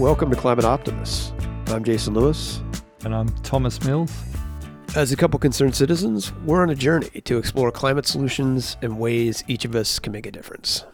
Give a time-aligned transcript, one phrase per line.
[0.00, 1.34] Welcome to Climate Optimists.
[1.66, 2.62] I'm Jason Lewis.
[3.04, 4.10] And I'm Thomas Mills.
[4.96, 9.44] As a couple concerned citizens, we're on a journey to explore climate solutions and ways
[9.46, 10.86] each of us can make a difference.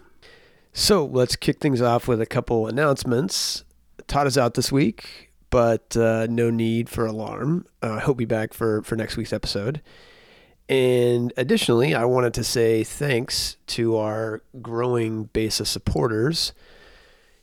[0.73, 3.63] So let's kick things off with a couple announcements.
[4.09, 7.65] Todd is out this week, but uh, no need for alarm.
[7.81, 9.83] Uh, he'll be back for, for next week's episode.
[10.69, 16.53] And additionally, I wanted to say thanks to our growing base of supporters.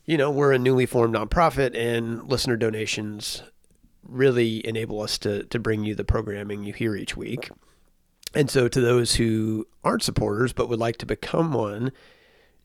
[0.06, 3.42] You know, we're a newly formed nonprofit, and listener donations
[4.06, 7.50] really enable us to, to bring you the programming you hear each week.
[8.34, 11.90] And so, to those who aren't supporters but would like to become one,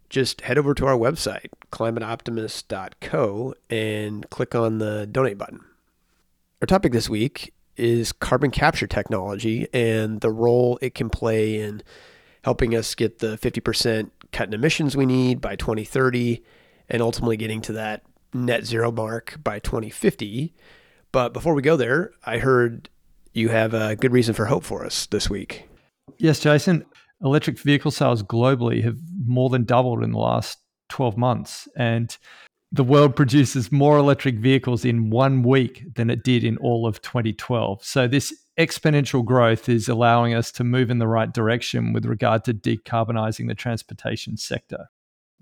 [0.09, 5.63] just head over to our website, climateoptimist.co, and click on the donate button.
[6.61, 11.81] Our topic this week is carbon capture technology and the role it can play in
[12.43, 16.43] helping us get the 50% cut in emissions we need by 2030
[16.89, 20.53] and ultimately getting to that net zero mark by 2050.
[21.11, 22.89] But before we go there, I heard
[23.33, 25.67] you have a good reason for hope for us this week.
[26.17, 26.85] Yes, Jason.
[27.21, 30.59] Electric vehicle sales globally have more than doubled in the last
[30.89, 31.67] 12 months.
[31.75, 32.15] And
[32.71, 37.01] the world produces more electric vehicles in one week than it did in all of
[37.01, 37.83] 2012.
[37.83, 42.43] So, this exponential growth is allowing us to move in the right direction with regard
[42.43, 44.89] to decarbonizing the transportation sector.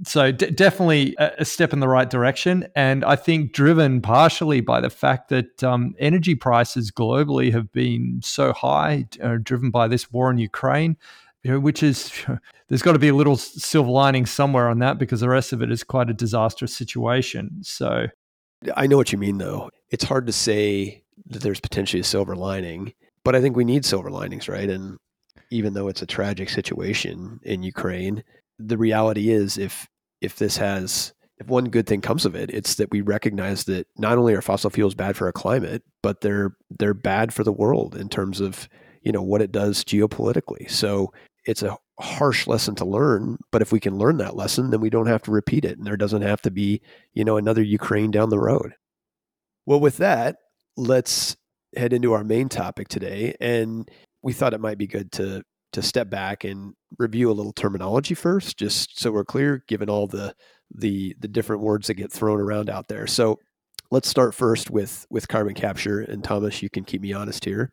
[0.03, 2.67] So, d- definitely a, step in the right direction.
[2.75, 8.21] And I think driven partially by the fact that um, energy prices globally have been
[8.23, 10.97] so high, uh, driven by this war in Ukraine
[11.55, 12.11] which is
[12.67, 15.61] there's got to be a little silver lining somewhere on that because the rest of
[15.61, 17.59] it is quite a disastrous situation.
[17.61, 18.07] So
[18.75, 19.69] I know what you mean though.
[19.89, 23.85] It's hard to say that there's potentially a silver lining, but I think we need
[23.85, 24.69] silver linings, right?
[24.69, 24.97] And
[25.49, 28.23] even though it's a tragic situation in Ukraine,
[28.59, 29.87] the reality is if
[30.21, 33.87] if this has if one good thing comes of it, it's that we recognize that
[33.97, 37.51] not only are fossil fuels bad for our climate, but they're they're bad for the
[37.51, 38.67] world in terms of
[39.03, 40.69] you know what it does geopolitically.
[40.69, 41.13] So
[41.45, 44.89] it's a harsh lesson to learn, but if we can learn that lesson, then we
[44.89, 46.81] don't have to repeat it, and there doesn't have to be
[47.13, 48.73] you know another Ukraine down the road.
[49.65, 50.37] Well, with that,
[50.75, 51.35] let's
[51.75, 53.89] head into our main topic today, and
[54.23, 55.43] we thought it might be good to
[55.77, 60.07] to step back and review a little terminology first, just so we're clear, given all
[60.07, 60.35] the
[60.73, 63.05] the the different words that get thrown around out there.
[63.05, 63.39] So
[63.91, 67.71] let's start first with with carbon capture, and Thomas, you can keep me honest here.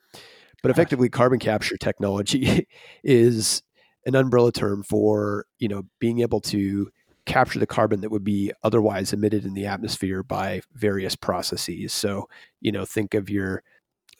[0.62, 2.66] But effectively, carbon capture technology
[3.04, 3.62] is
[4.06, 6.90] an umbrella term for you know being able to
[7.24, 11.94] capture the carbon that would be otherwise emitted in the atmosphere by various processes.
[11.94, 12.28] So
[12.60, 13.62] you know, think of your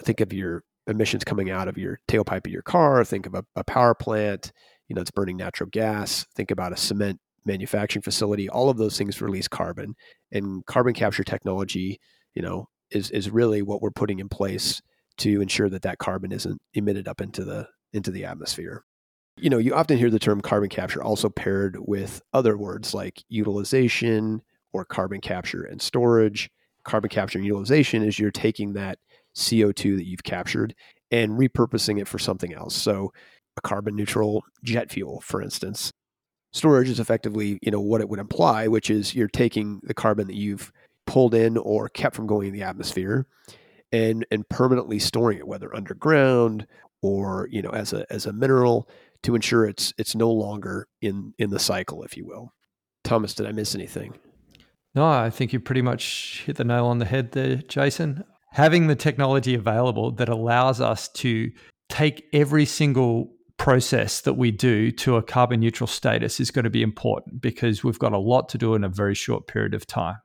[0.03, 3.05] think of your emissions coming out of your tailpipe of your car.
[3.05, 4.53] Think of a, a power plant.
[4.89, 6.27] You know, it's burning natural gas.
[6.35, 8.49] Think about a cement manufacturing facility.
[8.49, 9.95] All of those things release carbon,
[10.33, 12.01] and carbon capture technology,
[12.35, 14.81] you know, is is really what we're putting in place
[15.19, 18.85] to ensure that that carbon isn't emitted up into the into the atmosphere.
[19.37, 23.23] You know, you often hear the term carbon capture also paired with other words like
[23.29, 26.51] utilization or carbon capture and storage.
[26.85, 28.99] Carbon capture and utilization is you're taking that
[29.37, 30.75] CO2 that you've captured
[31.11, 32.75] and repurposing it for something else.
[32.75, 33.13] So,
[33.57, 35.93] a carbon neutral jet fuel, for instance.
[36.53, 40.27] Storage is effectively, you know, what it would imply, which is you're taking the carbon
[40.27, 40.73] that you've
[41.07, 43.27] pulled in or kept from going in the atmosphere
[43.93, 46.67] and and permanently storing it, whether underground
[47.03, 48.89] or you know as a as a mineral,
[49.23, 52.53] to ensure it's it's no longer in in the cycle, if you will.
[53.05, 54.19] Thomas, did I miss anything?
[54.95, 58.25] No, I think you pretty much hit the nail on the head there, Jason.
[58.55, 61.51] Having the technology available that allows us to
[61.89, 66.71] take every single process that we do to a carbon neutral status is going to
[66.71, 69.89] be important because we've got a lot to do in a very short period of
[69.89, 70.19] time.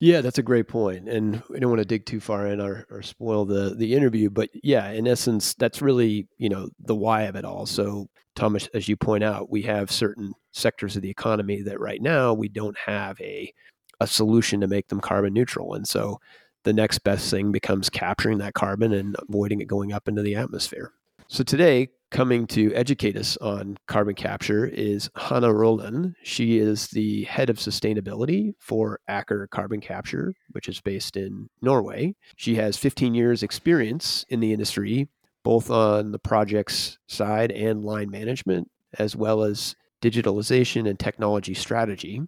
[0.00, 2.84] Yeah, that's a great point, and we don't want to dig too far in or,
[2.90, 4.28] or spoil the the interview.
[4.28, 7.64] But yeah, in essence, that's really you know the why of it all.
[7.64, 12.02] So, Thomas, as you point out, we have certain sectors of the economy that right
[12.02, 13.52] now we don't have a
[14.00, 16.18] a solution to make them carbon neutral, and so
[16.64, 20.34] the next best thing becomes capturing that carbon and avoiding it going up into the
[20.34, 20.92] atmosphere.
[21.28, 26.14] So today, coming to educate us on carbon capture is Hanna Roland.
[26.22, 32.14] She is the head of sustainability for Aker Carbon Capture, which is based in Norway.
[32.36, 35.08] She has 15 years experience in the industry,
[35.42, 42.20] both on the projects side and line management, as well as digitalization and technology strategy.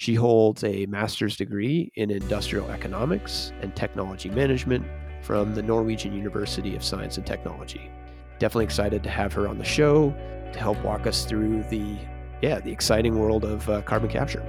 [0.00, 4.86] She holds a master's degree in industrial economics and technology management
[5.20, 7.90] from the Norwegian University of Science and Technology.
[8.38, 10.08] Definitely excited to have her on the show
[10.54, 11.98] to help walk us through the
[12.40, 14.40] yeah, the exciting world of uh, carbon capture.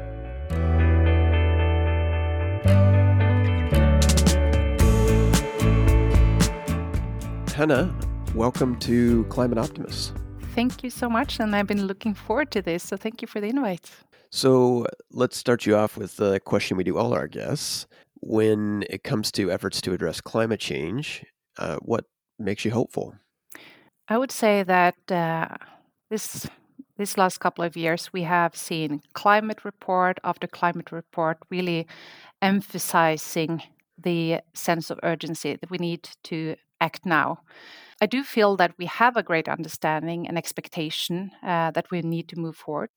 [7.53, 7.93] Hannah,
[8.35, 10.13] welcome to Climate Optimists.
[10.55, 12.83] Thank you so much, and I've been looking forward to this.
[12.83, 13.91] So thank you for the invite.
[14.31, 17.85] So let's start you off with the question we do all our guests.
[18.21, 21.25] When it comes to efforts to address climate change,
[21.57, 22.05] uh, what
[22.39, 23.15] makes you hopeful?
[24.07, 25.47] I would say that uh,
[26.09, 26.47] this
[26.97, 31.87] this last couple of years we have seen climate report after climate report really
[32.41, 33.63] emphasizing
[33.97, 37.39] the sense of urgency that we need to act now.
[38.01, 42.27] I do feel that we have a great understanding and expectation uh, that we need
[42.29, 42.89] to move forward.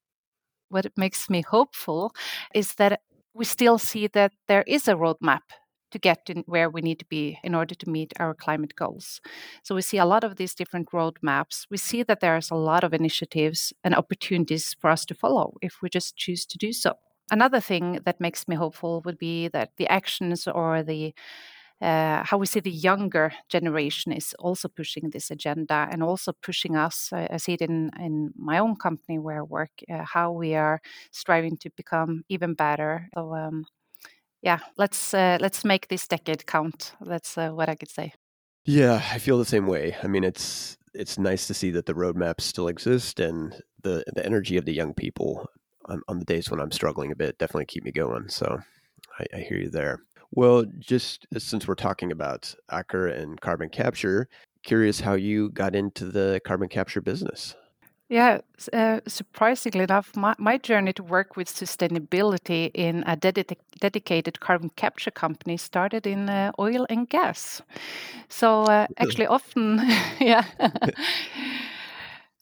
[0.69, 2.15] What makes me hopeful
[2.55, 3.01] is that
[3.35, 5.41] we still see that there is a roadmap
[5.95, 9.21] to get to where we need to be in order to meet our climate goals.
[9.63, 11.67] So we see a lot of these different roadmaps.
[11.71, 15.77] We see that there's a lot of initiatives and opportunities for us to follow if
[15.83, 16.95] we just choose to do so.
[17.31, 21.15] Another thing that makes me hopeful would be that the actions or the
[21.81, 27.11] how we see the younger generation is also pushing this agenda and also pushing us.
[27.13, 30.55] I, I see it in, in my own company where I work, uh, how we
[30.55, 30.81] are
[31.11, 33.09] striving to become even better.
[33.15, 33.67] So, um,
[34.43, 36.93] yeah, let's uh, let's make this decade count.
[37.01, 38.13] That's uh, what I could say.
[38.67, 39.97] Yeah, I feel the same way.
[40.03, 44.25] I mean, it's it's nice to see that the roadmaps still exist and the the
[44.25, 45.49] energy of the young people
[45.87, 48.29] on, on the days when I'm struggling a bit definitely keep me going.
[48.29, 48.59] So
[49.19, 50.01] I, I hear you there.
[50.37, 54.29] Well, just uh, since we're talking about Aker and carbon capture,
[54.65, 57.55] curious how you got into the carbon capture business.
[58.09, 58.41] Yeah,
[58.73, 64.71] uh, surprisingly enough, my, my journey to work with sustainability in a dedi- dedicated carbon
[64.77, 67.63] capture company started in uh, oil and gas.
[68.29, 69.79] So, uh, actually, often,
[70.21, 70.45] yeah.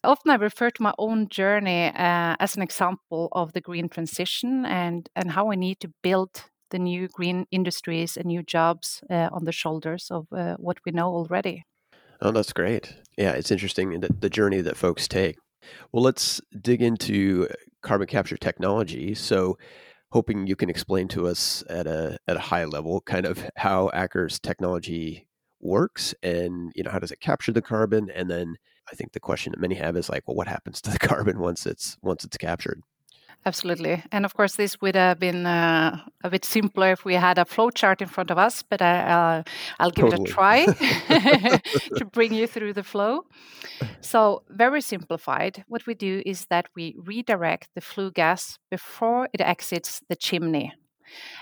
[0.03, 4.65] often I refer to my own journey uh, as an example of the green transition
[4.65, 6.43] and, and how we need to build
[6.73, 10.91] the new green industries and new jobs uh, on the shoulders of uh, what we
[10.91, 11.63] know already.
[12.19, 12.95] Oh, that's great.
[13.17, 15.37] Yeah, it's interesting the, the journey that folks take.
[15.91, 17.47] Well, let's dig into
[17.81, 19.13] carbon capture technology.
[19.13, 19.57] So,
[20.11, 23.89] hoping you can explain to us at a at a high level kind of how
[23.93, 25.27] Aker's technology
[25.59, 28.55] works and you know how does it capture the carbon and then
[28.91, 31.39] I think the question that many have is like well what happens to the carbon
[31.39, 32.81] once it's once it's captured
[33.45, 34.01] Absolutely.
[34.11, 37.45] And of course, this would have been uh, a bit simpler if we had a
[37.45, 39.43] flow chart in front of us, but I,
[39.79, 40.23] will give totally.
[40.23, 40.65] it a try
[41.97, 43.25] to bring you through the flow.
[43.99, 49.41] So, very simplified, what we do is that we redirect the flue gas before it
[49.41, 50.73] exits the chimney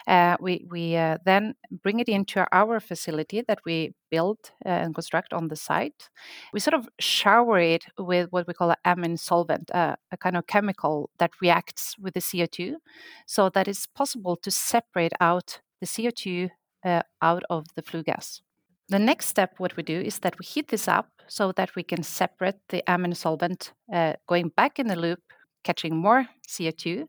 [0.07, 4.93] uh, we we uh, then bring it into our facility that we build uh, and
[4.95, 6.09] construct on the site.
[6.53, 10.37] We sort of shower it with what we call an amine solvent, uh, a kind
[10.37, 12.75] of chemical that reacts with the CO2,
[13.25, 16.49] so that it's possible to separate out the CO2
[16.85, 18.41] uh, out of the flue gas.
[18.89, 21.83] The next step, what we do is that we heat this up so that we
[21.83, 25.21] can separate the amine solvent uh, going back in the loop
[25.63, 27.07] catching more CO2,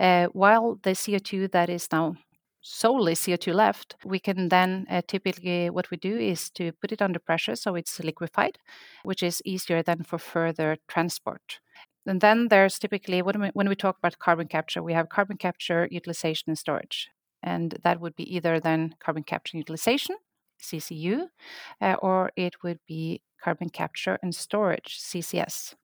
[0.00, 2.16] uh, while the CO2 that is now
[2.62, 7.02] solely CO2 left, we can then uh, typically what we do is to put it
[7.02, 8.58] under pressure so it's liquefied,
[9.02, 11.60] which is easier than for further transport.
[12.06, 15.36] And then there's typically when we, when we talk about carbon capture, we have carbon
[15.36, 17.08] capture, utilization, and storage.
[17.42, 20.16] And that would be either then carbon capture utilization,
[20.60, 21.26] CCU,
[21.80, 25.74] uh, or it would be carbon capture and storage, CCS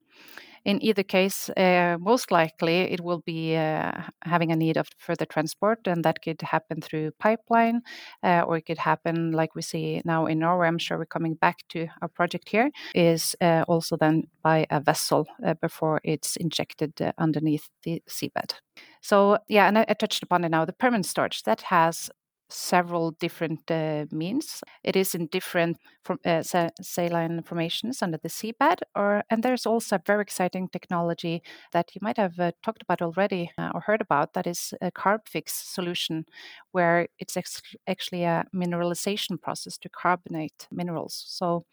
[0.68, 5.24] in either case, uh, most likely it will be uh, having a need of further
[5.24, 7.80] transport, and that could happen through pipeline,
[8.22, 10.68] uh, or it could happen like we see now in Norway.
[10.68, 12.70] I'm sure we're coming back to our project here.
[12.94, 18.52] Is uh, also then by a vessel uh, before it's injected uh, underneath the seabed.
[19.00, 20.66] So yeah, and I, I, touched upon it now.
[20.66, 22.10] The permanent storage that has
[22.50, 24.62] several different uh, means.
[24.82, 26.42] It is in different from, uh,
[26.82, 32.00] saline formations under the seabed, or and there's also a very exciting technology that you
[32.02, 34.32] might have uh, talked about already uh, or heard about.
[34.34, 36.24] That is a CarbFix solution,
[36.72, 41.24] where it's ex- actually a mineralization process to carbonate minerals.
[41.28, 41.64] So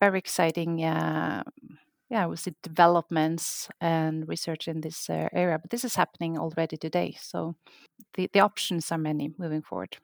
[0.00, 0.84] very exciting.
[2.08, 6.76] Yeah, we see developments and research in this uh, area, but this is happening already
[6.76, 7.16] today.
[7.20, 7.56] So
[8.14, 9.96] the, the options are many moving forward.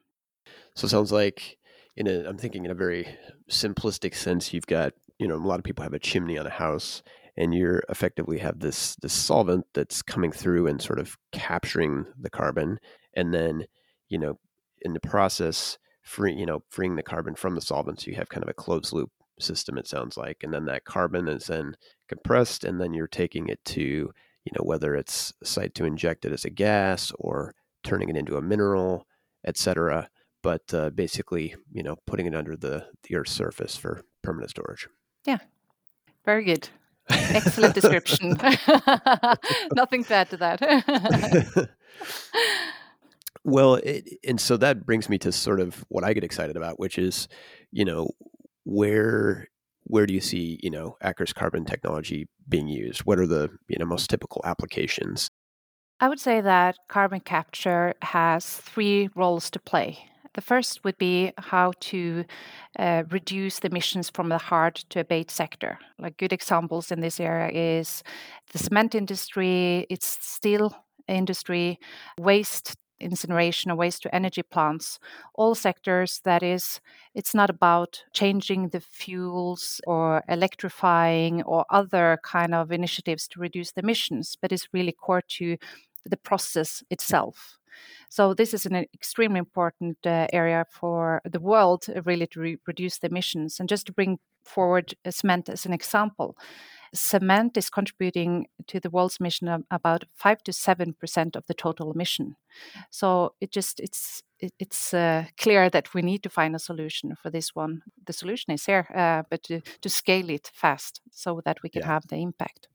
[0.75, 1.57] So it sounds like
[1.95, 3.07] in a I'm thinking in a very
[3.49, 6.49] simplistic sense, you've got, you know, a lot of people have a chimney on a
[6.49, 7.03] house
[7.37, 12.29] and you're effectively have this this solvent that's coming through and sort of capturing the
[12.29, 12.79] carbon
[13.15, 13.65] and then,
[14.09, 14.39] you know,
[14.81, 18.27] in the process free, you know, freeing the carbon from the solvent so you have
[18.27, 21.75] kind of a closed loop system it sounds like and then that carbon is then
[22.07, 26.31] compressed and then you're taking it to you know whether it's site to inject it
[26.31, 29.07] as a gas or turning it into a mineral,
[29.45, 30.09] etc.
[30.41, 34.87] But uh, basically, you know, putting it under the the Earth's surface for permanent storage.
[35.25, 35.39] Yeah,
[36.25, 36.69] very good.
[37.09, 38.29] Excellent description.
[39.75, 41.69] Nothing to add to that.
[43.43, 46.79] well, it, and so that brings me to sort of what I get excited about,
[46.79, 47.27] which is,
[47.71, 48.11] you know,
[48.63, 49.47] where
[49.85, 53.01] where do you see you know Aker's carbon technology being used?
[53.01, 55.29] What are the you know most typical applications?
[55.99, 60.09] I would say that carbon capture has three roles to play.
[60.33, 62.25] The first would be how to
[62.79, 65.77] uh, reduce the emissions from the hard to abate sector.
[65.99, 68.03] Like good examples in this area is
[68.51, 70.75] the cement industry, it's steel
[71.07, 71.79] industry,
[72.17, 74.99] waste incineration or waste to energy plants,
[75.35, 76.79] all sectors that is,
[77.13, 83.71] it's not about changing the fuels or electrifying or other kind of initiatives to reduce
[83.71, 85.57] the emissions, but it's really core to
[86.05, 87.59] the process itself.
[88.09, 92.57] So this is an extremely important uh, area for the world, uh, really, to re-
[92.67, 93.59] reduce the emissions.
[93.59, 96.37] And just to bring forward cement as an example,
[96.93, 101.53] cement is contributing to the world's emission of about five to seven percent of the
[101.53, 102.35] total emission.
[102.89, 104.23] So it just it's
[104.59, 107.81] it's uh, clear that we need to find a solution for this one.
[108.05, 111.81] The solution is here, uh, but to, to, scale it fast so that we can
[111.81, 111.87] yeah.
[111.87, 112.67] have the impact.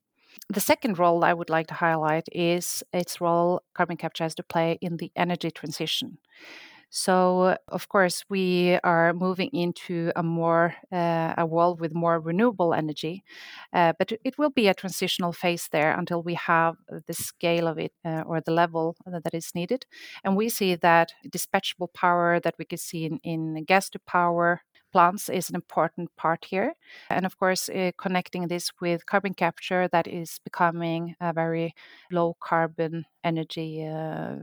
[0.48, 4.42] The second role I would like to highlight is its role carbon capture has to
[4.42, 6.18] play in the energy transition.
[6.90, 12.72] So, of course, we are moving into a more uh, a world with more renewable
[12.72, 13.24] energy,
[13.74, 16.76] uh, but it will be a transitional phase there until we have
[17.06, 19.84] the scale of it uh, or the level that is needed.
[20.24, 24.62] And we see that dispatchable power that we can see in, in gas to power
[24.92, 26.74] plants is an important part here.
[27.10, 31.74] And of course, uh, connecting this with carbon capture, that is becoming a very
[32.10, 34.36] low carbon energy uh,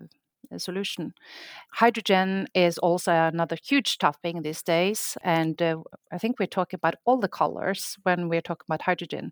[0.60, 1.14] solution.
[1.72, 5.78] Hydrogen is also another huge topic these days, and uh,
[6.12, 9.32] I think we're talking about all the colors when we're talking about hydrogen.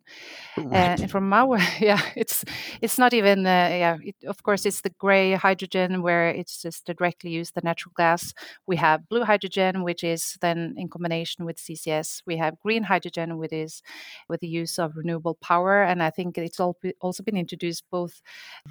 [0.58, 1.00] Right.
[1.00, 2.44] and from our yeah, it's
[2.82, 3.98] it's not even uh, yeah.
[4.04, 8.34] It, of course, it's the gray hydrogen where it's just directly used the natural gas.
[8.68, 12.22] We have blue hydrogen, which is then in combination with CCS.
[12.26, 13.82] We have green hydrogen, which is
[14.30, 18.22] with the use of renewable power, and I think it's all also been introduced both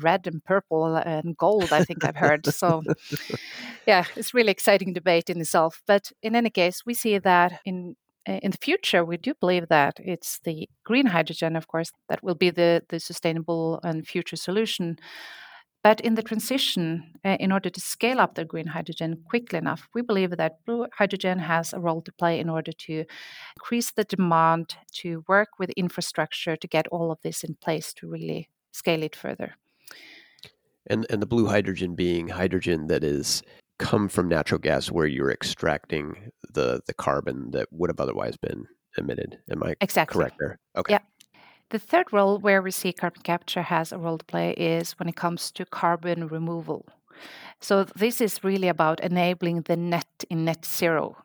[0.00, 1.72] red and purple and gold.
[1.72, 2.41] I think I've heard.
[2.52, 2.82] So,
[3.86, 5.82] yeah, it's really exciting debate in itself.
[5.86, 7.96] But in any case, we see that in
[8.26, 12.36] in the future, we do believe that it's the green hydrogen, of course, that will
[12.36, 14.96] be the, the sustainable and future solution.
[15.82, 19.88] But in the transition, uh, in order to scale up the green hydrogen quickly enough,
[19.94, 23.04] we believe that blue hydrogen has a role to play in order to
[23.56, 28.08] increase the demand, to work with infrastructure to get all of this in place to
[28.08, 29.56] really scale it further
[30.86, 33.42] and and the blue hydrogen being hydrogen that is
[33.78, 38.66] come from natural gas where you're extracting the the carbon that would have otherwise been
[38.98, 39.38] emitted.
[39.50, 40.18] Am i exactly.
[40.18, 40.58] correct there?
[40.76, 40.94] Okay.
[40.94, 41.00] Yeah
[41.72, 45.08] the third role where we see carbon capture has a role to play is when
[45.08, 46.86] it comes to carbon removal.
[47.60, 51.16] So this is really about enabling the net in net zero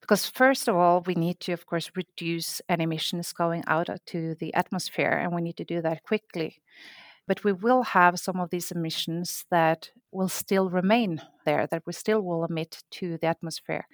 [0.00, 4.34] because first of all we need to of course reduce any emissions going out to
[4.40, 6.56] the atmosphere and we need to do that quickly
[7.26, 11.92] but we will have some of these emissions that will still remain there, that we
[11.92, 13.86] still will emit to the atmosphere.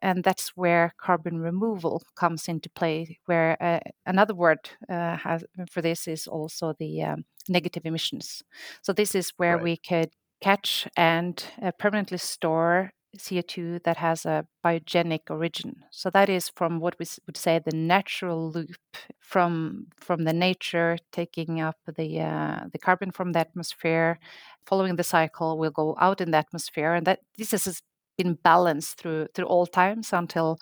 [0.00, 5.80] And that's where carbon removal comes into play, where uh, another word uh, has, for
[5.80, 8.42] this is also the um, negative emissions.
[8.82, 9.62] So, this is where right.
[9.62, 10.10] we could
[10.40, 15.84] catch and uh, permanently store CO2 that has a biogenic origin.
[15.90, 20.98] So that is from what we would say the natural loop from from the nature
[21.12, 24.18] taking up the uh, the carbon from the atmosphere,
[24.66, 27.82] following the cycle will go out in the atmosphere, and that this has
[28.18, 30.58] been balanced through through all times until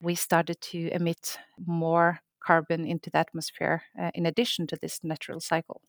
[0.00, 5.40] we started to emit more carbon into the atmosphere uh, in addition to this natural
[5.40, 5.80] cycle.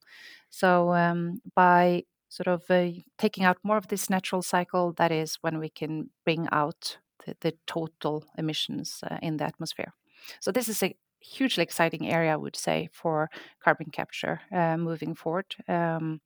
[0.50, 2.04] So um, by
[2.36, 6.10] sort of uh, taking out more of this natural cycle, that is when we can
[6.26, 9.94] bring out the, the total emissions uh, in the atmosphere.
[10.42, 13.30] So this is a hugely exciting area, I would say, for
[13.64, 15.56] carbon capture uh, moving forward.
[15.68, 16.20] Um,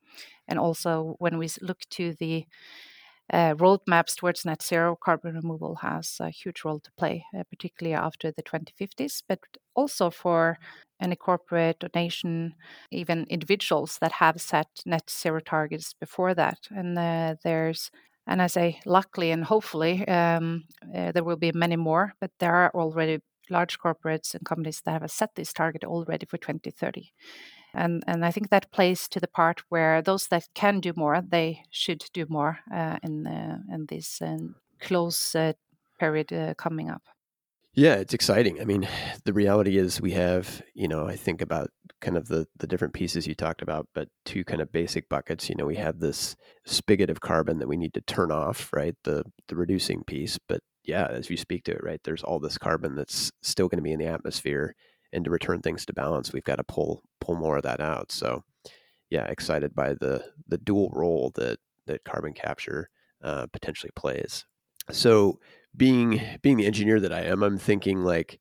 [0.48, 2.46] and also when we look to the
[3.31, 7.93] uh, roadmaps towards net zero, carbon removal has a huge role to play, uh, particularly
[7.95, 9.39] after the 2050s, but
[9.75, 10.57] also for
[11.01, 12.53] any corporate or nation,
[12.91, 16.59] even individuals that have set net zero targets before that.
[16.71, 17.89] And uh, there's,
[18.27, 22.53] and I say luckily and hopefully, um, uh, there will be many more, but there
[22.53, 23.19] are already
[23.50, 27.12] large corporates and companies that have set this target already for 2030.
[27.73, 31.21] And, and I think that plays to the part where those that can do more,
[31.21, 34.38] they should do more uh, in, uh, in this uh,
[34.79, 35.53] close uh,
[35.99, 37.03] period uh, coming up.
[37.75, 38.59] Yeah, it's exciting.
[38.59, 38.88] I mean,
[39.25, 41.69] the reality is we have, you know, I think about
[42.01, 45.49] kind of the the different pieces you talked about, but two kind of basic buckets.
[45.49, 46.35] You know, we have this
[46.65, 48.95] spigot of carbon that we need to turn off, right?
[49.03, 52.57] The the reducing piece, but yeah, as you speak to it, right, there's all this
[52.57, 54.75] carbon that's still going to be in the atmosphere,
[55.13, 58.12] and to return things to balance, we've got to pull pull more of that out.
[58.12, 58.44] So,
[59.10, 62.89] yeah, excited by the the dual role that that carbon capture
[63.24, 64.46] uh, potentially plays.
[64.92, 65.39] So,
[65.75, 68.39] being being the engineer that I am, I'm thinking like,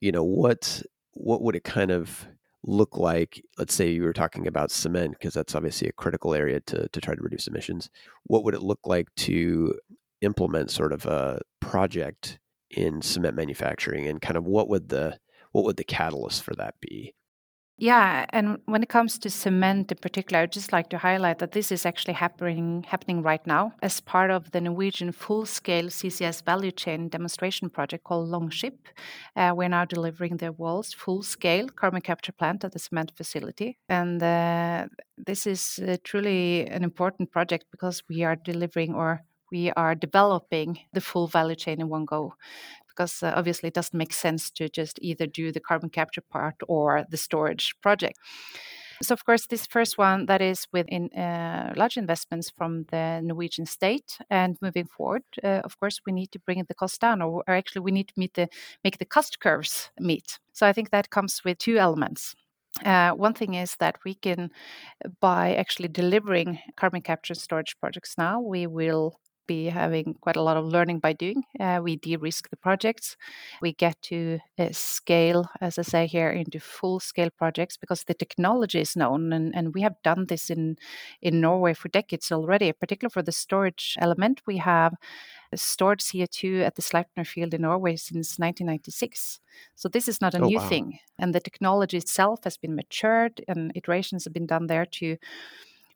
[0.00, 2.26] you know, what what would it kind of
[2.66, 3.42] look like?
[3.58, 7.00] Let's say you were talking about cement, because that's obviously a critical area to to
[7.00, 7.90] try to reduce emissions.
[8.24, 9.78] What would it look like to
[10.20, 12.38] implement sort of a project
[12.70, 15.18] in cement manufacturing, and kind of what would the
[15.54, 17.14] what would the catalyst for that be?
[17.76, 21.52] Yeah, and when it comes to cement in particular, I'd just like to highlight that
[21.52, 26.70] this is actually happening happening right now as part of the Norwegian full-scale CCS value
[26.70, 28.88] chain demonstration project called Longship.
[29.34, 34.22] Uh, we're now delivering the world's full-scale carbon capture plant at the cement facility, and
[34.22, 39.94] uh, this is uh, truly an important project because we are delivering or we are
[39.94, 42.34] developing the full value chain in one go
[42.94, 46.54] because uh, obviously it doesn't make sense to just either do the carbon capture part
[46.68, 48.18] or the storage project.
[49.02, 53.66] So, of course, this first one that is within uh, large investments from the Norwegian
[53.66, 57.42] state, and moving forward, uh, of course, we need to bring the cost down, or,
[57.46, 58.48] or actually, we need to meet the
[58.84, 60.38] make the cost curves meet.
[60.52, 62.34] So, I think that comes with two elements.
[62.84, 64.50] Uh, one thing is that we can,
[65.20, 70.42] by actually delivering carbon capture and storage projects now, we will be having quite a
[70.42, 71.44] lot of learning by doing.
[71.58, 73.16] Uh, we de risk the projects.
[73.60, 78.14] We get to uh, scale, as I say here, into full scale projects because the
[78.14, 79.32] technology is known.
[79.32, 80.76] And, and we have done this in,
[81.22, 84.42] in Norway for decades already, particularly for the storage element.
[84.46, 84.94] We have
[85.54, 89.40] stored CO2 at the Sleipner field in Norway since 1996.
[89.74, 90.68] So this is not a oh, new wow.
[90.68, 90.98] thing.
[91.18, 95.16] And the technology itself has been matured and iterations have been done there to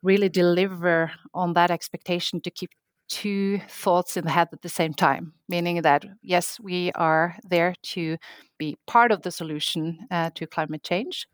[0.02, 2.70] really deliver on that expectation to keep
[3.08, 7.74] two thoughts in the head at the same time, meaning that yes, we are there
[7.82, 8.16] to
[8.58, 11.26] be part of the solution uh, to climate change,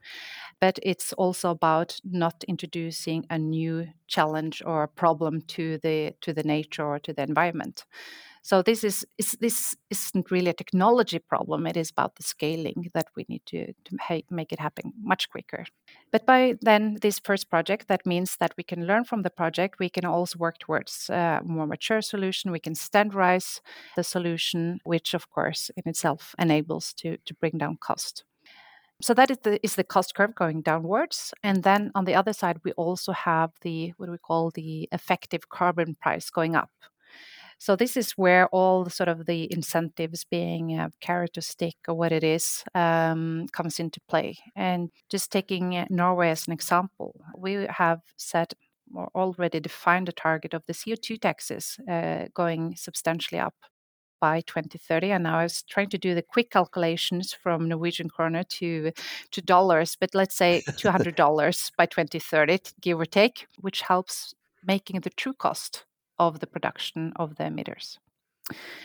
[0.61, 6.43] but it's also about not introducing a new challenge or problem to the to the
[6.45, 7.85] nature or to the environment.
[8.45, 11.67] So this is, is this isn't really a technology problem.
[11.67, 13.97] It is about the scaling that we need to, to
[14.31, 15.65] make it happen much quicker.
[16.13, 19.79] But by then, this first project, that means that we can learn from the project.
[19.79, 22.53] We can also work towards a more mature solution.
[22.53, 23.63] We can standardize
[23.97, 28.25] the solution, which of course in itself enables to, to bring down cost.
[29.01, 32.33] So that is the is the cost curve going downwards, and then on the other
[32.33, 36.71] side we also have the what we call the effective carbon price going up.
[37.65, 41.39] So this is where all sort of the incentives, being a carrot
[41.89, 44.37] or what it is, um, comes into play.
[44.55, 48.53] And just taking uh, Norway as an example, we have set
[48.95, 53.55] or already defined a target of the CO2 taxes uh, going substantially up
[54.21, 58.45] by 2030 and now i was trying to do the quick calculations from norwegian kroner
[58.45, 58.91] to
[59.33, 64.33] to dollars but let's say $200 by 2030 give or take which helps
[64.65, 65.85] making the true cost
[66.19, 67.99] of the production of the emitters.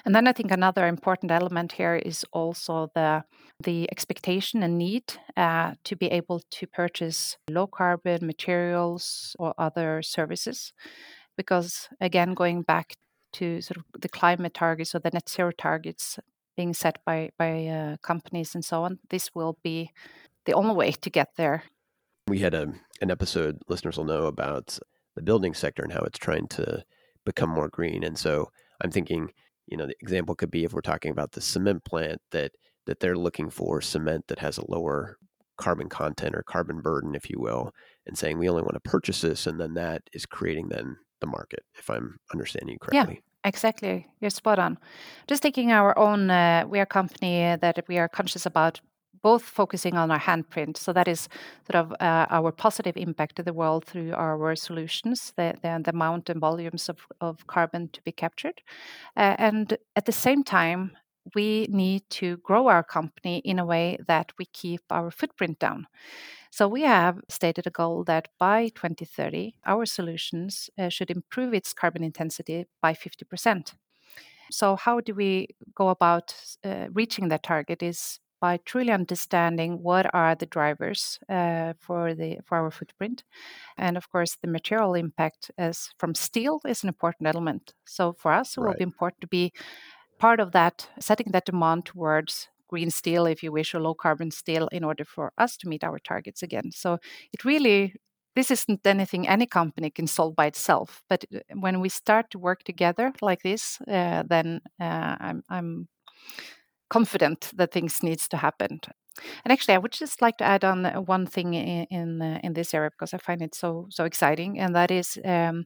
[0.06, 3.24] And then I think another important element here is also the
[3.62, 5.04] the expectation and need
[5.36, 10.72] uh, to be able to purchase low carbon materials or other services,
[11.36, 12.94] because again, going back
[13.34, 16.20] to sort of the climate targets or the net zero targets
[16.56, 19.92] being set by by uh, companies and so on, this will be
[20.46, 21.64] the only way to get there.
[22.30, 24.80] We had a an episode listeners will know about
[25.16, 26.84] the building sector and how it's trying to
[27.30, 28.04] become more green.
[28.04, 28.50] And so
[28.82, 29.32] I'm thinking,
[29.68, 32.52] you know, the example could be if we're talking about the cement plant that
[32.86, 35.18] that they're looking for cement that has a lower
[35.58, 37.72] carbon content or carbon burden, if you will,
[38.08, 41.28] and saying we only want to purchase this, and then that is creating then the
[41.28, 43.16] market, if I'm understanding you correctly.
[43.16, 43.26] Yeah.
[43.46, 44.78] Exactly, you're spot on.
[45.28, 48.82] Just taking our own, uh, we are a company that we are conscious about
[49.22, 50.78] both focusing on our handprint.
[50.78, 51.28] So that is
[51.70, 55.92] sort of uh, our positive impact to the world through our solutions, the, the, the
[55.92, 58.62] amount and volumes of, of carbon to be captured.
[59.16, 60.92] Uh, and at the same time,
[61.36, 65.88] we need to grow our company in a way that we keep our footprint down.
[66.52, 71.74] So we have stated a goal that by 2030, our solutions uh, should improve its
[71.74, 73.74] carbon intensity by 50%.
[74.52, 80.14] So how do we go about uh, reaching that target is by truly understanding what
[80.14, 83.24] are the drivers uh, for the for our footprint,
[83.78, 87.74] and of course the material impact as from steel is an important element.
[87.86, 88.70] So for us, it right.
[88.70, 89.52] will be important to be
[90.20, 94.32] part of that, setting that demand towards green steel, if you wish, or low carbon
[94.32, 96.72] steel in order for us to meet our targets again.
[96.72, 97.00] So
[97.34, 97.96] it really,
[98.36, 101.02] this isn't anything any company can solve by itself.
[101.10, 105.88] But uh, when we start to work together like this, uh, then uh, I'm, I'm
[106.90, 108.80] confident that things needs to happen.
[109.44, 112.40] And actually, I would just like to add on uh, one thing in in, uh,
[112.44, 115.66] in this area because I find it so so exciting, and that is um,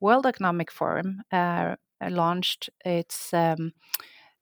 [0.00, 3.72] World Economic Forum uh, launched its um,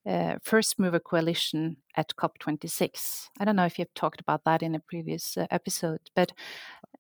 [0.07, 3.29] uh, first mover coalition at COP26.
[3.39, 6.33] I don't know if you've talked about that in a previous uh, episode, but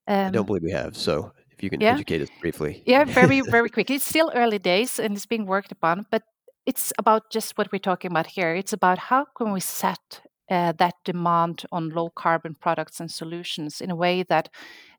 [0.06, 0.96] um, I don't believe we have.
[0.96, 1.94] So if you can yeah.
[1.94, 2.82] educate us briefly.
[2.86, 3.96] Yeah, very, very quickly.
[3.96, 6.22] It's still early days and it's being worked upon, but
[6.66, 8.54] it's about just what we're talking about here.
[8.54, 13.80] It's about how can we set uh, that demand on low carbon products and solutions
[13.80, 14.48] in a way that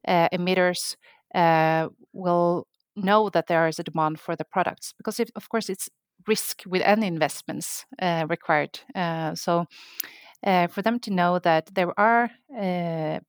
[0.08, 0.96] uh, emitters
[1.36, 5.70] uh, will know that there is a demand for the products because if, of course
[5.70, 5.90] it's
[6.28, 9.66] risk with any investments uh, required uh, so
[10.46, 12.30] uh, for them to know that there are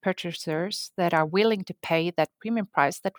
[0.03, 3.15] purchasers that are willing to pay that premium price that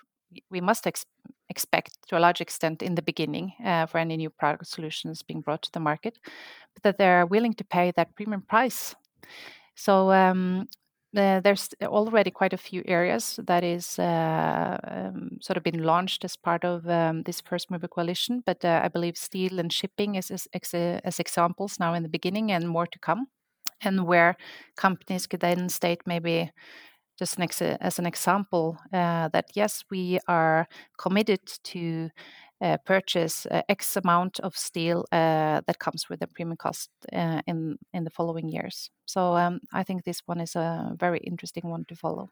[0.52, 1.06] we must ex-
[1.50, 5.42] expect to a large extent in the beginning uh, for any new product solutions being
[5.42, 6.18] brought to the market,
[6.74, 8.96] but that they're willing to pay that premium price.
[9.76, 10.68] So um,
[11.16, 16.26] uh, there's already quite a few areas that is uh, um, sort of been launched
[16.26, 20.16] as part of um, this first mover coalition, but uh, I believe steel and shipping
[20.16, 23.28] is as, as examples now in the beginning and more to come,
[23.82, 24.36] and where
[24.76, 26.52] companies could then state maybe
[27.18, 32.10] just an ex- as an example uh, that yes, we are committed to
[32.62, 37.42] uh, purchase uh, X amount of steel uh, that comes with a premium cost uh,
[37.48, 38.90] in in the following years.
[39.06, 42.30] So um, I think this one is a very interesting one to follow.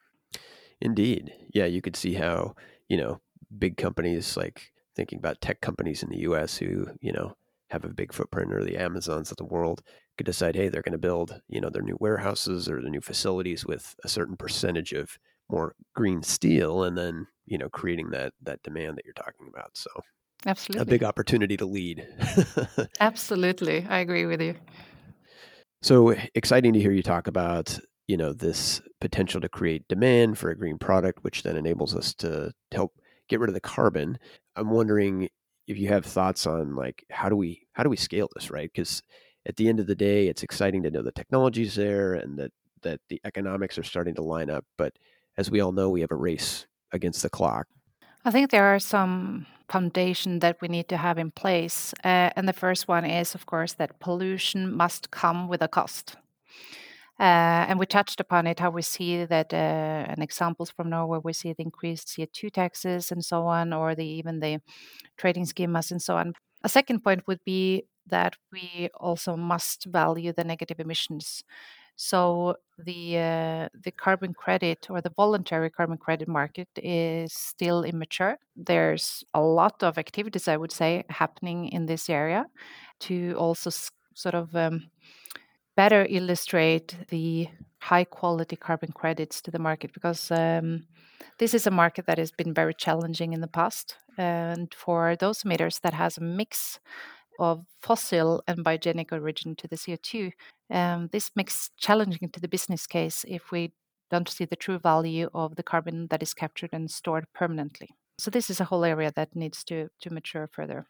[0.82, 2.56] Indeed, yeah, you could see how
[2.90, 3.20] you know
[3.58, 6.58] big companies like thinking about tech companies in the U.S.
[6.58, 7.36] who you know
[7.70, 9.82] have a big footprint or the Amazons of the world
[10.18, 13.02] could decide, hey, they're going to build, you know, their new warehouses or their new
[13.02, 15.18] facilities with a certain percentage of
[15.50, 19.72] more green steel, and then you know, creating that that demand that you're talking about.
[19.74, 19.90] So,
[20.46, 22.08] absolutely, a big opportunity to lead.
[23.00, 24.56] absolutely, I agree with you.
[25.82, 30.50] So exciting to hear you talk about you know this potential to create demand for
[30.50, 32.94] a green product, which then enables us to, to help
[33.28, 34.18] get rid of the carbon.
[34.56, 35.30] I'm wondering
[35.68, 38.70] if you have thoughts on like how do we how do we scale this right
[38.74, 39.02] because
[39.46, 42.52] at the end of the day it's exciting to know the technology's there and that
[42.82, 44.94] that the economics are starting to line up but
[45.38, 47.68] as we all know we have a race against the clock
[48.26, 52.48] i think there are some foundation that we need to have in place uh, and
[52.48, 56.18] the first one is of course that pollution must come with a cost
[57.20, 61.20] uh, and we touched upon it, how we see that, uh, and examples from Norway,
[61.24, 64.60] we see the increased CO2 taxes and so on, or the even the
[65.18, 66.34] trading schemas and so on.
[66.64, 71.44] A second point would be that we also must value the negative emissions.
[71.96, 78.38] So the uh, the carbon credit or the voluntary carbon credit market is still immature.
[78.56, 82.48] There's a lot of activities, I would say, happening in this area
[83.02, 83.70] to also
[84.16, 84.90] sort of um,
[85.76, 87.48] better illustrate the
[87.80, 90.86] high quality carbon credits to the market because um,
[91.38, 93.98] this is a market that has been very challenging in the past.
[94.18, 96.80] And for those emitters that has a mix
[97.40, 100.32] of fossil and biogenic origin to the CO2,
[100.72, 103.72] um, this makes challenging to the business case if we
[104.12, 107.90] don't see the true value of the carbon that is captured and stored permanently.
[108.20, 110.86] So this is a whole area that needs to, to mature further.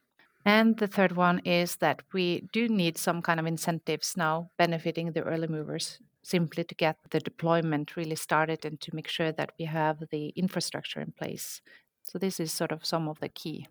[0.46, 5.14] And the third one is that we do need some kind of incentives now benefiting
[5.14, 9.52] the early movers simply to get the deployment really started and to make sure that
[9.58, 11.62] we have the infrastructure in place.
[12.04, 13.68] So this is sort of some of the key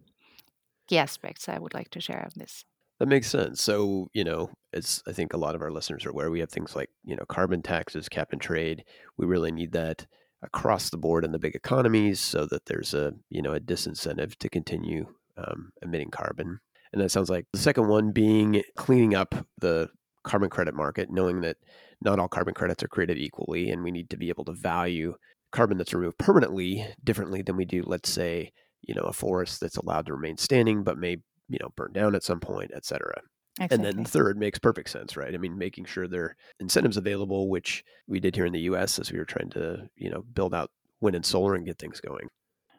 [0.88, 2.64] key aspects I would like to share on this.
[2.98, 3.60] That makes sense.
[3.60, 6.50] So, you know, as I think a lot of our listeners are aware, we have
[6.50, 8.84] things like, you know, carbon taxes, cap and trade.
[9.16, 10.06] We really need that
[10.42, 14.36] across the board in the big economies so that there's a, you know, a disincentive
[14.36, 16.60] to continue um, emitting carbon.
[16.92, 19.88] And that sounds like the second one being cleaning up the
[20.24, 21.56] carbon credit market, knowing that
[22.00, 25.14] not all carbon credits are created equally, and we need to be able to value
[25.52, 29.76] carbon that's removed permanently differently than we do, let's say, you know, a forest that's
[29.76, 31.16] allowed to remain standing but may,
[31.48, 33.20] you know, burn down at some point, et cetera.
[33.60, 33.74] Exactly.
[33.74, 35.34] And then third makes perfect sense, right?
[35.34, 38.98] I mean, making sure there are incentives available, which we did here in the US
[38.98, 42.00] as we were trying to, you know, build out wind and solar and get things
[42.00, 42.28] going.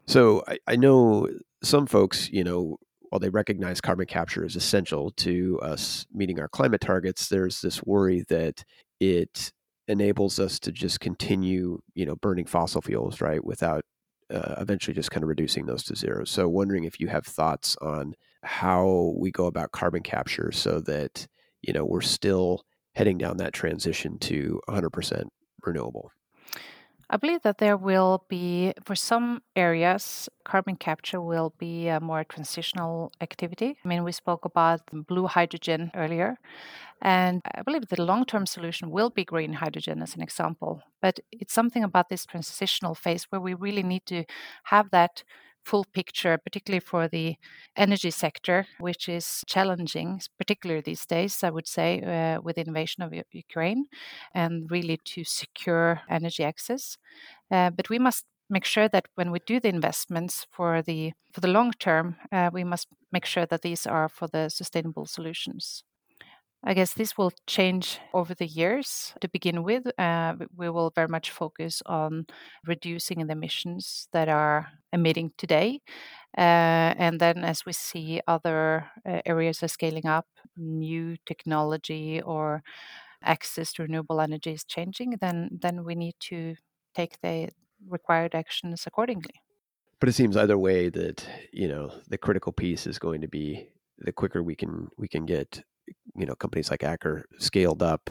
[0.07, 1.29] So I, I know
[1.63, 2.77] some folks, you know,
[3.09, 7.83] while they recognize carbon capture is essential to us meeting our climate targets, there's this
[7.83, 8.63] worry that
[8.99, 9.51] it
[9.87, 13.85] enables us to just continue, you know, burning fossil fuels, right, without
[14.33, 16.25] uh, eventually just kind of reducing those to zero.
[16.25, 21.27] So, wondering if you have thoughts on how we go about carbon capture so that
[21.63, 25.23] you know, we're still heading down that transition to 100%
[25.65, 26.11] renewable?
[27.13, 32.23] I believe that there will be, for some areas, carbon capture will be a more
[32.23, 33.77] transitional activity.
[33.85, 36.39] I mean, we spoke about blue hydrogen earlier,
[37.03, 40.81] and I believe the long term solution will be green hydrogen as an example.
[41.03, 44.23] But it's something about this transitional phase where we really need to
[44.63, 45.23] have that
[45.65, 47.35] full picture, particularly for the
[47.75, 53.03] energy sector, which is challenging, particularly these days, I would say, uh, with the invasion
[53.03, 53.85] of Ukraine,
[54.33, 56.97] and really to secure energy access.
[57.51, 61.41] Uh, but we must make sure that when we do the investments for the for
[61.41, 65.83] the long term, uh, we must make sure that these are for the sustainable solutions.
[66.65, 69.13] I guess this will change over the years.
[69.19, 72.25] To begin with, uh, we will very much focus on
[72.65, 75.81] reducing the emissions that are emitting today.
[76.37, 82.63] Uh, and then, as we see other uh, areas are scaling up, new technology or
[83.21, 86.55] access to renewable energy is changing, then then we need to
[86.95, 87.49] take the
[87.87, 89.35] required actions accordingly.
[89.99, 93.67] But it seems either way that you know the critical piece is going to be
[93.97, 95.63] the quicker we can we can get
[96.15, 98.09] you know companies like Aker scaled up,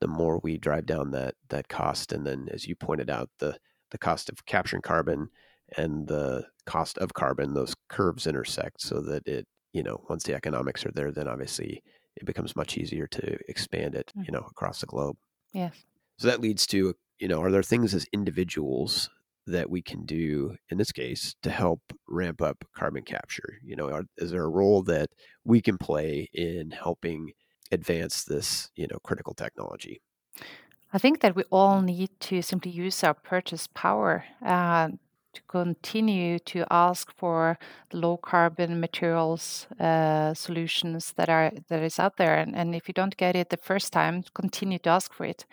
[0.00, 2.12] the more we drive down that that cost.
[2.12, 3.58] And then, as you pointed out, the
[3.90, 5.28] the cost of capturing carbon
[5.76, 10.34] and the cost of carbon, those curves intersect so that it you know once the
[10.34, 11.82] economics are there, then obviously
[12.16, 14.26] it becomes much easier to expand it mm.
[14.26, 15.16] you know across the globe.
[15.52, 15.84] Yes.
[16.18, 19.10] So that leads to you know are there things as individuals
[19.46, 23.58] that we can do in this case to help ramp up carbon capture?
[23.62, 25.10] You know, are, is there a role that
[25.44, 27.32] we can play in helping
[27.70, 30.00] advance this, you know, critical technology?
[30.92, 34.90] I think that we all need to simply use our purchase power uh,
[35.34, 37.58] to continue to ask for
[37.92, 42.94] low carbon materials uh, solutions that are that is out there, and, and if you
[42.94, 45.44] don't get it the first time, continue to ask for it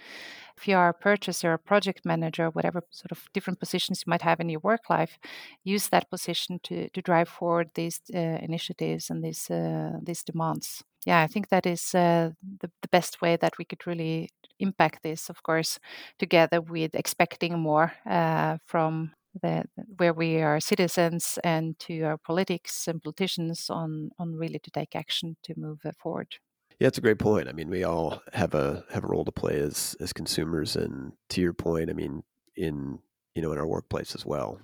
[0.62, 4.22] if you are a purchaser, a project manager, whatever sort of different positions you might
[4.22, 5.18] have in your work life,
[5.64, 10.84] use that position to, to drive forward these uh, initiatives and these uh, these demands.
[11.06, 12.30] Yeah, I think that is uh,
[12.62, 15.30] the, the best way that we could really impact this.
[15.30, 15.80] Of course,
[16.20, 19.64] together with expecting more uh, from the,
[19.98, 24.96] where we are citizens and to our politics and politicians on on really to take
[24.96, 26.36] action to move forward.
[26.82, 27.48] Yeah, it's a great point.
[27.48, 31.12] I mean, we all have a have a role to play as as consumers, and
[31.30, 32.24] to your point, I mean,
[32.56, 32.98] in
[33.36, 34.60] you know in our workplace as well.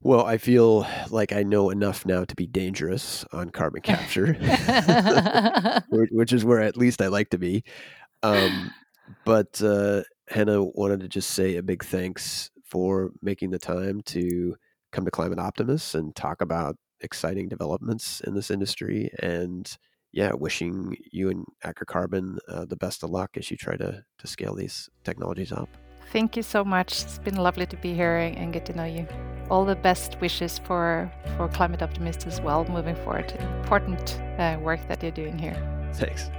[0.00, 4.32] Well, I feel like I know enough now to be dangerous on carbon capture,
[6.10, 7.62] which is where at least I like to be.
[8.24, 8.74] Um,
[9.24, 14.56] but uh, Hannah wanted to just say a big thanks for making the time to
[14.90, 19.78] come to Climate Optimists and talk about exciting developments in this industry and
[20.12, 24.04] yeah, wishing you and Aker Carbon uh, the best of luck as you try to,
[24.18, 25.68] to scale these technologies up.
[26.12, 27.02] Thank you so much.
[27.02, 29.06] It's been lovely to be here and get to know you.
[29.50, 33.32] All the best wishes for, for Climate Optimists as well moving forward.
[33.62, 35.56] Important uh, work that you're doing here.
[35.94, 36.30] Thanks.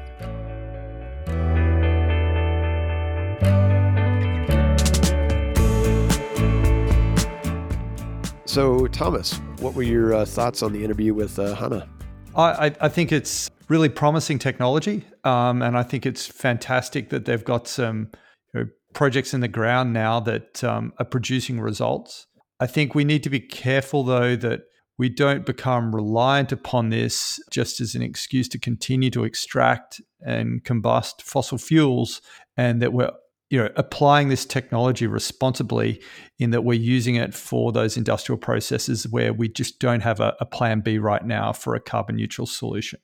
[8.46, 11.90] So, Thomas, what were your uh, thoughts on the interview with uh, Hannah?
[12.36, 17.44] I, I think it's really promising technology, um, and I think it's fantastic that they've
[17.44, 18.10] got some
[18.54, 22.28] you know, projects in the ground now that um, are producing results.
[22.60, 24.62] I think we need to be careful, though, that
[24.98, 30.64] we don't become reliant upon this just as an excuse to continue to extract and
[30.64, 32.22] combust fossil fuels,
[32.56, 33.12] and that we're
[33.54, 36.02] you know applying this technology responsibly
[36.40, 40.36] in that we're using it for those industrial processes where we just don't have a,
[40.40, 43.00] a plan B right now for a carbon neutral solution.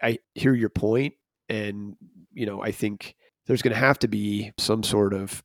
[0.00, 1.14] I hear your point,
[1.48, 1.96] and
[2.32, 3.16] you know I think
[3.48, 5.42] there's going to have to be some sort of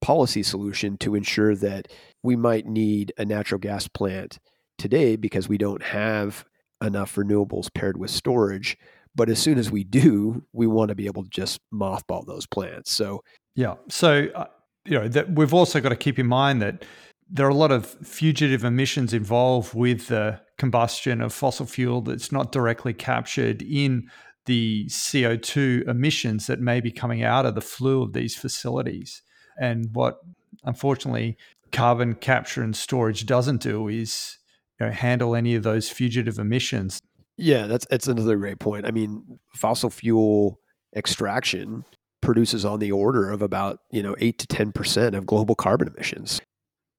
[0.00, 1.88] policy solution to ensure that
[2.22, 4.38] we might need a natural gas plant
[4.78, 6.46] today because we don't have
[6.82, 8.78] enough renewables paired with storage.
[9.14, 12.46] But as soon as we do, we want to be able to just mothball those
[12.46, 12.92] plants.
[12.92, 13.22] So
[13.54, 13.74] yeah.
[13.88, 14.46] So, uh,
[14.84, 16.84] you know, that we've also got to keep in mind that
[17.30, 22.32] there are a lot of fugitive emissions involved with the combustion of fossil fuel that's
[22.32, 24.08] not directly captured in
[24.46, 29.22] the CO2 emissions that may be coming out of the flue of these facilities.
[29.58, 30.18] And what,
[30.64, 31.36] unfortunately,
[31.70, 34.38] carbon capture and storage doesn't do is
[34.80, 37.00] you know, handle any of those fugitive emissions.
[37.36, 38.86] Yeah, that's that's another great point.
[38.86, 40.60] I mean, fossil fuel
[40.94, 41.84] extraction
[42.20, 46.40] produces on the order of about, you know, 8 to 10% of global carbon emissions.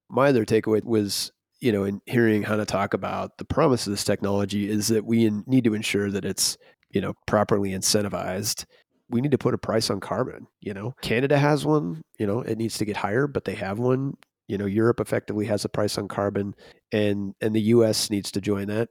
[0.09, 4.03] My other takeaway was, you know, in hearing Hannah talk about the promise of this
[4.03, 6.57] technology is that we need to ensure that it's,
[6.89, 8.65] you know, properly incentivized
[9.13, 10.47] we need to put a price on carbon.
[10.59, 12.01] You know, Canada has one.
[12.17, 14.15] You know, it needs to get higher, but they have one.
[14.47, 16.55] You know, Europe effectively has a price on carbon,
[16.91, 18.09] and and the U.S.
[18.09, 18.89] needs to join that.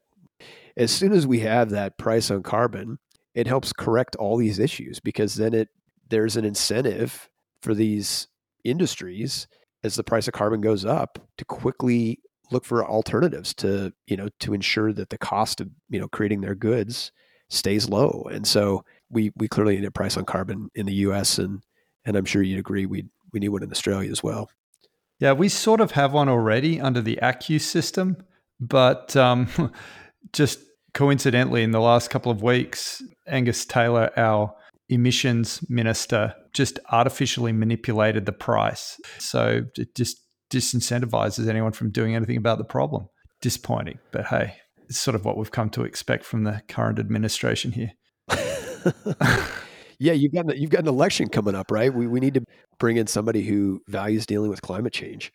[0.77, 2.99] As soon as we have that price on carbon,
[3.35, 5.69] it helps correct all these issues because then it
[6.09, 7.31] there's an incentive
[7.63, 8.29] for these
[8.65, 9.47] industries
[9.83, 14.29] as the price of carbon goes up to quickly look for alternatives to you know
[14.41, 17.13] to ensure that the cost of you know creating their goods
[17.49, 21.39] stays low and so we we clearly need a price on carbon in the US
[21.39, 21.63] and
[22.05, 24.51] and I'm sure you'd agree we we need one in Australia as well.
[25.19, 28.17] Yeah, we sort of have one already under the ACCU system,
[28.61, 29.49] but um,
[30.33, 30.61] just
[30.95, 34.55] coincidentally, in the last couple of weeks, Angus Taylor, our
[34.89, 39.01] emissions minister, just artificially manipulated the price.
[39.19, 40.19] So it just
[40.51, 43.09] disincentivizes anyone from doing anything about the problem.
[43.41, 44.57] Disappointing, but hey,
[44.89, 47.93] it's sort of what we've come to expect from the current administration here.
[49.99, 51.93] yeah, you've got you've got an election coming up, right?
[51.93, 52.45] We we need to
[52.79, 55.33] bring in somebody who values dealing with climate change.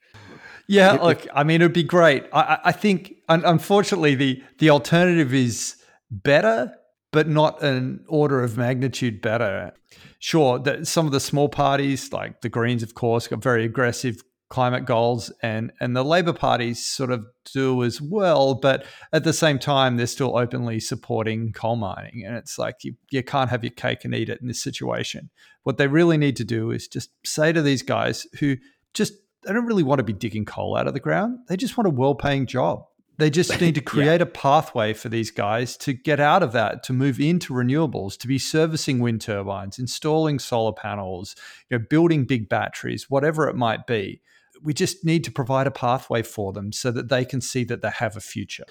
[0.68, 2.26] Yeah, look, I mean, it'd be great.
[2.34, 5.78] I, I think, unfortunately, the the alternative is
[6.12, 6.74] better,
[7.12, 9.72] but not an order of magnitude better.
[10.20, 14.22] Sure, that some of the small parties, like the Greens, of course, got very aggressive
[14.50, 19.34] climate goals and and the labor parties sort of do as well but at the
[19.34, 23.62] same time they're still openly supporting coal mining and it's like you, you can't have
[23.62, 25.30] your cake and eat it in this situation
[25.64, 28.56] what they really need to do is just say to these guys who
[28.94, 29.14] just
[29.48, 31.88] they don't really want to be digging coal out of the ground they just want
[31.88, 32.86] a well-paying job
[33.18, 34.24] they just need to create yeah.
[34.24, 38.28] a pathway for these guys to get out of that, to move into renewables, to
[38.28, 41.36] be servicing wind turbines, installing solar panels,
[41.68, 44.22] you know, building big batteries, whatever it might be
[44.62, 47.82] we just need to provide a pathway for them so that they can see that
[47.82, 48.66] they have a future.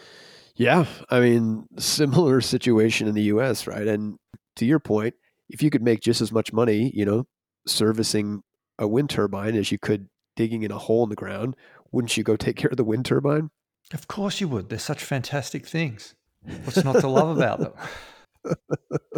[0.54, 3.86] Yeah, I mean, similar situation in the US, right?
[3.86, 4.18] And
[4.56, 5.14] to your point,
[5.48, 7.26] if you could make just as much money, you know,
[7.66, 8.42] servicing
[8.78, 11.56] a wind turbine as you could digging in a hole in the ground,
[11.90, 13.50] wouldn't you go take care of the wind turbine?
[13.92, 14.68] Of course you would.
[14.68, 16.14] They're such fantastic things.
[16.64, 17.74] What's not to love about
[18.44, 18.56] them?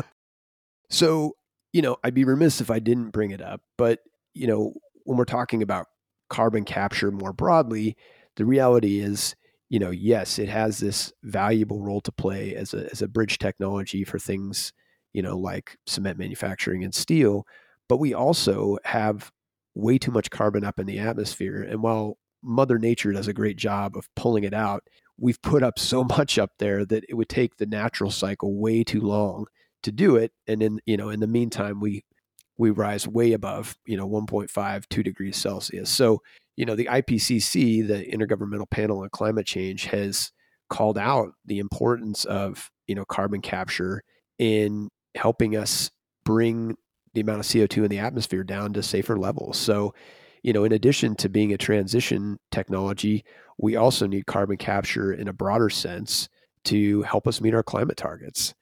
[0.90, 1.36] so,
[1.72, 4.00] you know, I'd be remiss if I didn't bring it up, but,
[4.34, 5.86] you know, when we're talking about
[6.28, 7.96] carbon capture more broadly,
[8.36, 9.34] the reality is,
[9.68, 13.38] you know, yes, it has this valuable role to play as a as a bridge
[13.38, 14.72] technology for things,
[15.12, 17.46] you know, like cement manufacturing and steel,
[17.88, 19.30] but we also have
[19.78, 21.62] way too much carbon up in the atmosphere.
[21.62, 24.82] And while Mother Nature does a great job of pulling it out,
[25.18, 28.84] we've put up so much up there that it would take the natural cycle way
[28.84, 29.46] too long
[29.84, 30.32] to do it.
[30.46, 32.04] And in you know, in the meantime, we
[32.58, 35.88] we rise way above, you know, 1.5, 2 degrees Celsius.
[35.90, 36.22] So,
[36.56, 40.32] you know, the IPCC, the Intergovernmental Panel on Climate Change, has
[40.68, 44.02] called out the importance of, you know, carbon capture
[44.40, 45.92] in helping us
[46.24, 46.74] bring
[47.18, 49.58] the amount of CO2 in the atmosphere down to safer levels.
[49.58, 49.92] So,
[50.42, 53.24] you know, in addition to being a transition technology,
[53.58, 56.28] we also need carbon capture in a broader sense
[56.64, 58.54] to help us meet our climate targets.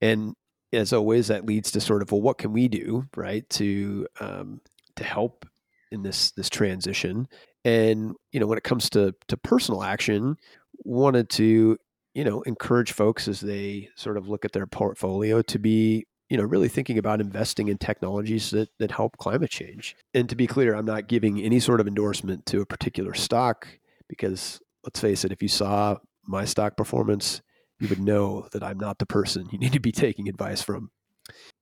[0.00, 0.34] And
[0.72, 4.60] as always, that leads to sort of well, what can we do, right, to um,
[4.96, 5.46] to help
[5.92, 7.28] in this this transition?
[7.64, 10.36] And you know, when it comes to to personal action,
[10.78, 11.76] wanted to
[12.14, 16.38] you know encourage folks as they sort of look at their portfolio to be you
[16.38, 19.94] know really thinking about investing in technologies that that help climate change.
[20.14, 23.68] And to be clear, I'm not giving any sort of endorsement to a particular stock
[24.08, 27.42] because let's face it, if you saw my stock performance
[27.82, 30.90] you would know that I'm not the person you need to be taking advice from.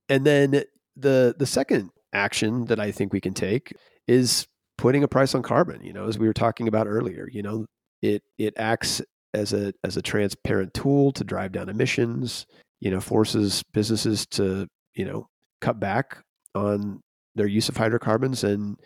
[0.07, 0.63] And then
[0.95, 3.73] the the second action that I think we can take
[4.07, 7.41] is putting a price on carbon, you know, as we were talking about earlier, you
[7.41, 7.65] know,
[8.03, 9.01] it it acts
[9.33, 12.45] as a as a transparent tool to drive down emissions,
[12.81, 15.29] you know, forces businesses to, you know,
[15.61, 16.17] cut back
[16.53, 17.01] on
[17.35, 18.77] their use of hydrocarbons and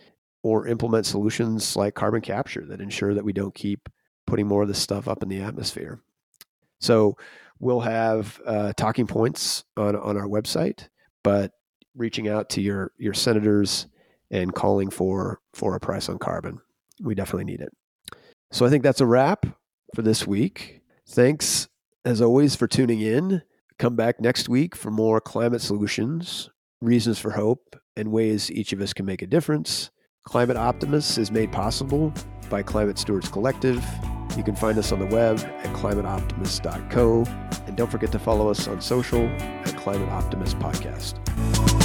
[0.44, 3.90] or implement solutions like carbon capture that ensure that we don't keep
[4.28, 6.00] putting more of this stuff up in the atmosphere.
[6.80, 7.18] So
[7.60, 10.90] we'll have uh, talking points on on our website,
[11.24, 11.54] but
[11.96, 13.88] reaching out to your your senators
[14.30, 16.60] and calling for for a price on carbon,
[17.02, 17.72] we definitely need it.
[18.52, 19.46] So I think that's a wrap
[19.96, 20.82] for this week.
[21.08, 21.70] Thanks
[22.04, 23.42] as always for tuning in.
[23.78, 26.50] Come back next week for more climate solutions,
[26.82, 29.92] reasons for hope, and ways each of us can make a difference.
[30.26, 32.14] Climate Optimists is made possible
[32.50, 33.84] by Climate Stewards Collective
[34.38, 37.24] you can find us on the web at climateoptimist.co.
[37.68, 41.85] And don't forget to follow us on social at Climate Optimist Podcast.